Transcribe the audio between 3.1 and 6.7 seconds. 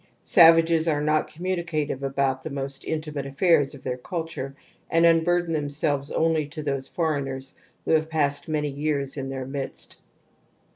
afiairs of their culture and unbulden themselves only to